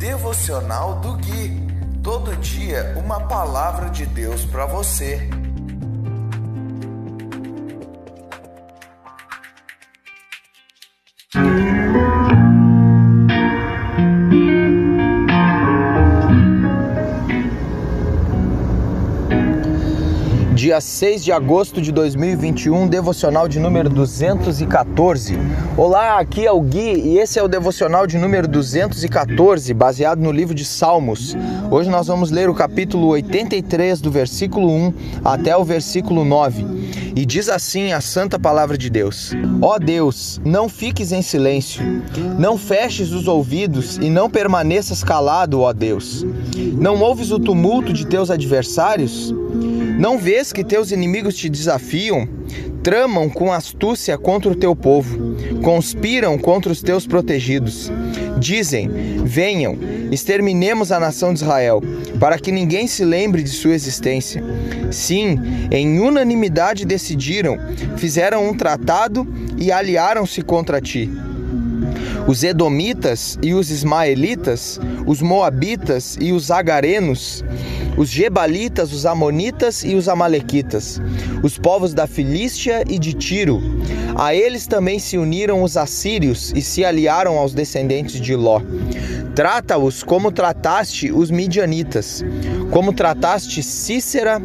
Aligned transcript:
Devocional 0.00 0.94
do 1.00 1.12
Gui. 1.18 1.60
Todo 2.02 2.34
dia 2.36 2.94
uma 2.96 3.20
palavra 3.20 3.90
de 3.90 4.06
Deus 4.06 4.46
para 4.46 4.64
você. 4.64 5.28
Dia 20.70 20.80
6 20.80 21.24
de 21.24 21.32
agosto 21.32 21.82
de 21.82 21.90
2021, 21.90 22.86
devocional 22.86 23.48
de 23.48 23.58
número 23.58 23.90
214. 23.90 25.36
Olá, 25.76 26.20
aqui 26.20 26.46
é 26.46 26.52
o 26.52 26.60
Gui 26.60 26.92
e 26.94 27.18
esse 27.18 27.40
é 27.40 27.42
o 27.42 27.48
devocional 27.48 28.06
de 28.06 28.16
número 28.16 28.46
214, 28.46 29.74
baseado 29.74 30.20
no 30.20 30.30
livro 30.30 30.54
de 30.54 30.64
Salmos. 30.64 31.36
Hoje 31.72 31.90
nós 31.90 32.06
vamos 32.06 32.30
ler 32.30 32.48
o 32.48 32.54
capítulo 32.54 33.08
83, 33.08 34.00
do 34.00 34.12
versículo 34.12 34.70
1 34.70 34.94
até 35.24 35.56
o 35.56 35.64
versículo 35.64 36.24
9. 36.24 36.64
E 37.16 37.26
diz 37.26 37.48
assim 37.48 37.92
a 37.92 38.00
santa 38.00 38.38
palavra 38.38 38.78
de 38.78 38.88
Deus: 38.88 39.32
Ó 39.60 39.76
Deus, 39.76 40.40
não 40.44 40.68
fiques 40.68 41.10
em 41.10 41.20
silêncio, 41.20 41.82
não 42.38 42.56
feches 42.56 43.10
os 43.10 43.26
ouvidos 43.26 43.96
e 43.96 44.08
não 44.08 44.30
permaneças 44.30 45.02
calado, 45.02 45.62
ó 45.62 45.72
Deus. 45.72 46.24
Não 46.78 47.00
ouves 47.00 47.32
o 47.32 47.40
tumulto 47.40 47.92
de 47.92 48.06
teus 48.06 48.30
adversários? 48.30 49.34
Não 50.00 50.16
vês 50.16 50.50
que 50.60 50.64
teus 50.64 50.92
inimigos 50.92 51.34
te 51.36 51.48
desafiam? 51.48 52.28
Tramam 52.82 53.30
com 53.30 53.50
astúcia 53.50 54.18
contra 54.18 54.50
o 54.52 54.54
teu 54.54 54.76
povo, 54.76 55.34
conspiram 55.62 56.36
contra 56.38 56.70
os 56.70 56.82
teus 56.82 57.06
protegidos. 57.06 57.90
Dizem: 58.38 58.90
Venham, 59.24 59.78
exterminemos 60.10 60.92
a 60.92 61.00
nação 61.00 61.32
de 61.32 61.42
Israel, 61.42 61.82
para 62.18 62.38
que 62.38 62.52
ninguém 62.52 62.86
se 62.86 63.04
lembre 63.06 63.42
de 63.42 63.48
sua 63.48 63.74
existência. 63.74 64.44
Sim, 64.90 65.38
em 65.70 65.98
unanimidade 65.98 66.84
decidiram, 66.84 67.56
fizeram 67.96 68.46
um 68.46 68.54
tratado 68.54 69.26
e 69.56 69.72
aliaram-se 69.72 70.42
contra 70.42 70.78
ti 70.78 71.08
os 72.30 72.44
Edomitas 72.44 73.36
e 73.42 73.52
os 73.52 73.72
Ismaelitas, 73.72 74.78
os 75.04 75.20
Moabitas 75.20 76.16
e 76.20 76.32
os 76.32 76.48
Agarenos, 76.48 77.44
os 77.96 78.08
Gebalitas, 78.08 78.92
os 78.92 79.04
Amonitas 79.04 79.82
e 79.82 79.96
os 79.96 80.08
Amalequitas, 80.08 81.02
os 81.42 81.58
povos 81.58 81.92
da 81.92 82.06
Filístia 82.06 82.84
e 82.88 83.00
de 83.00 83.14
Tiro. 83.14 83.60
A 84.14 84.32
eles 84.32 84.68
também 84.68 85.00
se 85.00 85.18
uniram 85.18 85.64
os 85.64 85.76
assírios 85.76 86.52
e 86.54 86.62
se 86.62 86.84
aliaram 86.84 87.36
aos 87.36 87.52
descendentes 87.52 88.20
de 88.20 88.36
Ló. 88.36 88.62
Trata-os 89.34 90.04
como 90.04 90.30
trataste 90.30 91.10
os 91.10 91.32
midianitas, 91.32 92.24
como 92.70 92.92
trataste 92.92 93.60
Cícera 93.60 94.40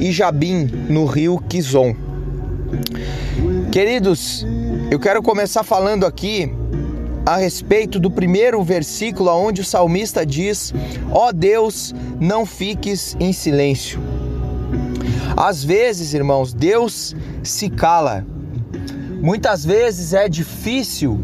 e 0.00 0.10
Jabim 0.10 0.68
no 0.88 1.06
rio 1.06 1.38
Quizon. 1.48 1.94
Queridos, 3.70 4.44
eu 4.90 4.98
quero 4.98 5.22
começar 5.22 5.62
falando 5.62 6.04
aqui 6.04 6.52
a 7.24 7.36
respeito 7.36 8.00
do 8.00 8.10
primeiro 8.10 8.62
versículo 8.62 9.30
onde 9.30 9.60
o 9.60 9.64
salmista 9.64 10.26
diz: 10.26 10.72
Ó 11.10 11.28
oh 11.28 11.32
Deus, 11.32 11.94
não 12.20 12.44
fiques 12.44 13.16
em 13.20 13.32
silêncio. 13.32 14.00
Às 15.36 15.64
vezes, 15.64 16.14
irmãos, 16.14 16.52
Deus 16.52 17.16
se 17.42 17.70
cala. 17.70 18.26
Muitas 19.22 19.64
vezes 19.64 20.12
é 20.12 20.28
difícil 20.28 21.18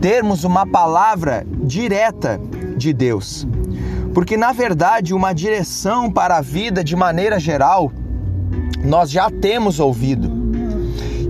termos 0.00 0.44
uma 0.44 0.66
palavra 0.66 1.46
direta 1.62 2.40
de 2.76 2.92
Deus. 2.92 3.46
Porque 4.14 4.36
na 4.36 4.52
verdade, 4.52 5.14
uma 5.14 5.32
direção 5.32 6.10
para 6.10 6.36
a 6.36 6.40
vida 6.40 6.84
de 6.84 6.94
maneira 6.94 7.40
geral, 7.40 7.90
nós 8.84 9.10
já 9.10 9.30
temos 9.30 9.80
ouvido. 9.80 10.30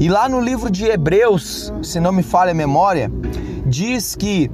E 0.00 0.09
lá 0.09 0.28
no 0.28 0.41
livro 0.41 0.71
de 0.71 0.84
Hebreus, 0.87 1.72
se 1.82 2.00
não 2.00 2.11
me 2.11 2.22
falha 2.22 2.50
a 2.50 2.55
memória, 2.55 3.11
diz 3.72 4.15
que 4.15 4.50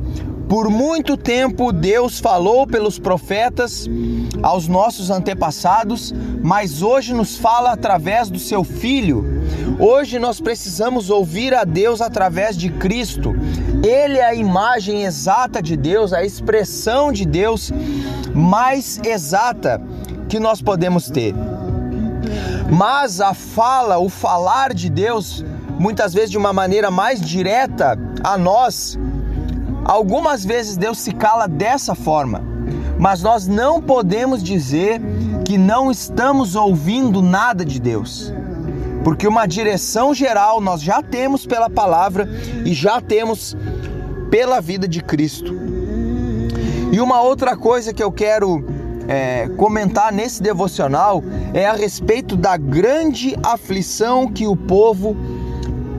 por 0.49 0.71
muito 0.71 1.17
tempo 1.17 1.73
Deus 1.73 2.21
falou 2.21 2.67
pelos 2.67 3.01
profetas 3.01 3.91
aos 4.43 4.69
nossos 4.69 5.11
antepassados, 5.11 6.15
mas 6.41 6.83
hoje 6.83 7.13
nos 7.13 7.37
fala 7.37 7.73
através 7.73 8.31
do 8.31 8.39
seu 8.39 8.63
filho. 8.63 9.25
Hoje 9.81 10.21
nós 10.21 10.41
precisamos 10.41 11.11
ouvir 11.11 11.53
a 11.53 11.65
Deus 11.65 12.01
através 12.01 12.57
de 12.57 12.71
Cristo. 12.71 13.35
Ele 13.85 14.19
é 14.19 14.25
a 14.25 14.35
imagem 14.35 15.03
exata 15.03 15.61
de 15.61 15.77
Deus, 15.77 16.13
a 16.13 16.25
expressão 16.25 17.11
de 17.13 17.27
Deus 17.27 17.73
mais 18.33 19.01
exata 19.05 19.83
que 20.29 20.39
nós 20.39 20.63
podemos 20.63 21.11
ter. 21.11 21.35
Mas 22.71 23.21
a 23.21 23.35
fala, 23.35 23.99
o 23.99 24.09
falar 24.09 24.73
de 24.73 24.89
Deus, 24.89 25.45
muitas 25.79 26.15
vezes 26.15 26.31
de 26.31 26.39
uma 26.39 26.53
maneira 26.53 26.91
mais 26.91 27.21
direta 27.21 27.99
a 28.23 28.37
nós, 28.37 28.99
Algumas 29.89 30.45
vezes 30.45 30.77
Deus 30.77 30.99
se 30.99 31.13
cala 31.13 31.49
dessa 31.49 31.95
forma, 31.95 32.43
mas 32.99 33.23
nós 33.23 33.47
não 33.47 33.81
podemos 33.81 34.43
dizer 34.43 35.01
que 35.47 35.57
não 35.57 35.91
estamos 35.91 36.55
ouvindo 36.55 37.23
nada 37.23 37.65
de 37.65 37.81
Deus. 37.81 38.31
Porque 39.03 39.27
uma 39.27 39.47
direção 39.47 40.13
geral 40.13 40.61
nós 40.61 40.83
já 40.83 41.03
temos 41.03 41.47
pela 41.47 41.71
palavra 41.71 42.29
e 42.67 42.75
já 42.75 43.01
temos 43.01 43.57
pela 44.31 44.61
vida 44.61 44.87
de 44.87 45.03
Cristo. 45.03 45.55
E 46.93 47.01
uma 47.01 47.23
outra 47.23 47.57
coisa 47.57 47.91
que 47.91 48.03
eu 48.03 48.13
quero 48.13 48.63
é, 49.09 49.49
comentar 49.57 50.13
nesse 50.13 50.43
devocional 50.43 51.25
é 51.55 51.67
a 51.67 51.73
respeito 51.73 52.37
da 52.37 52.59
grande 52.59 53.35
aflição 53.43 54.29
que 54.29 54.47
o 54.47 54.55
povo 54.55 55.17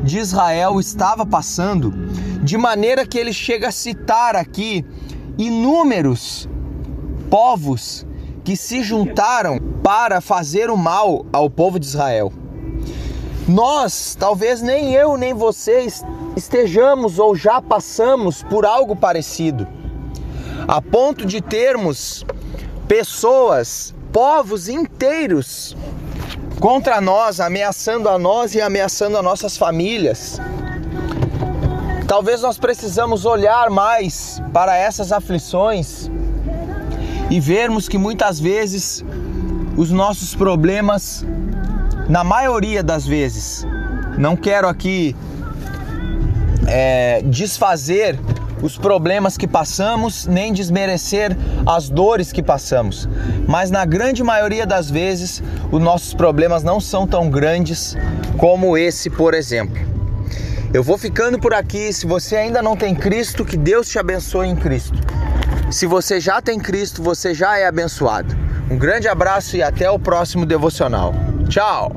de 0.03 0.19
Israel 0.19 0.79
estava 0.79 1.25
passando 1.25 2.08
de 2.43 2.57
maneira 2.57 3.05
que 3.05 3.17
ele 3.17 3.33
chega 3.33 3.67
a 3.67 3.71
citar 3.71 4.35
aqui 4.35 4.85
inúmeros 5.37 6.47
povos 7.29 8.05
que 8.43 8.55
se 8.55 8.81
juntaram 8.81 9.59
para 9.83 10.21
fazer 10.21 10.69
o 10.69 10.77
mal 10.77 11.25
ao 11.31 11.49
povo 11.49 11.79
de 11.79 11.85
Israel. 11.85 12.33
Nós, 13.47 14.15
talvez 14.19 14.61
nem 14.61 14.93
eu 14.93 15.17
nem 15.17 15.33
vocês 15.33 16.03
estejamos 16.35 17.19
ou 17.19 17.35
já 17.35 17.61
passamos 17.61 18.43
por 18.43 18.65
algo 18.65 18.95
parecido, 18.95 19.67
a 20.67 20.81
ponto 20.81 21.25
de 21.25 21.41
termos 21.41 22.25
pessoas, 22.87 23.93
povos 24.11 24.69
inteiros 24.69 25.75
contra 26.59 26.99
nós, 26.99 27.39
ameaçando 27.39 28.09
a 28.09 28.17
nós 28.17 28.53
e 28.53 28.61
ameaçando 28.61 29.17
as 29.17 29.23
nossas 29.23 29.57
famílias. 29.57 30.39
Talvez 32.09 32.41
nós 32.41 32.57
precisamos 32.57 33.23
olhar 33.23 33.69
mais 33.69 34.41
para 34.51 34.75
essas 34.75 35.11
aflições 35.11 36.09
e 37.29 37.39
vermos 37.39 37.87
que 37.87 37.99
muitas 37.99 38.39
vezes 38.39 39.05
os 39.77 39.91
nossos 39.91 40.33
problemas, 40.33 41.23
na 42.09 42.23
maioria 42.23 42.81
das 42.81 43.05
vezes, 43.05 43.63
não 44.17 44.35
quero 44.35 44.67
aqui 44.67 45.15
é, 46.67 47.21
desfazer 47.25 48.19
os 48.63 48.75
problemas 48.75 49.37
que 49.37 49.47
passamos, 49.47 50.25
nem 50.25 50.51
desmerecer 50.51 51.37
as 51.63 51.89
dores 51.89 52.31
que 52.31 52.41
passamos. 52.41 53.07
Mas 53.47 53.69
na 53.69 53.85
grande 53.85 54.23
maioria 54.23 54.65
das 54.65 54.89
vezes, 54.89 55.43
os 55.71 55.79
nossos 55.79 56.15
problemas 56.15 56.63
não 56.63 56.79
são 56.79 57.05
tão 57.05 57.29
grandes 57.29 57.95
como 58.35 58.75
esse, 58.75 59.11
por 59.11 59.35
exemplo. 59.35 59.98
Eu 60.71 60.83
vou 60.83 60.97
ficando 60.97 61.39
por 61.39 61.53
aqui. 61.53 61.91
Se 61.91 62.05
você 62.05 62.35
ainda 62.35 62.61
não 62.61 62.75
tem 62.75 62.93
Cristo, 62.93 63.43
que 63.43 63.57
Deus 63.57 63.89
te 63.89 63.97
abençoe 63.97 64.47
em 64.47 64.55
Cristo. 64.55 64.99
Se 65.71 65.85
você 65.85 66.19
já 66.19 66.41
tem 66.41 66.59
Cristo, 66.59 67.01
você 67.01 67.33
já 67.33 67.57
é 67.57 67.65
abençoado. 67.65 68.35
Um 68.69 68.77
grande 68.77 69.07
abraço 69.07 69.57
e 69.57 69.63
até 69.63 69.89
o 69.89 69.97
próximo 69.97 70.45
devocional. 70.45 71.13
Tchau! 71.47 71.91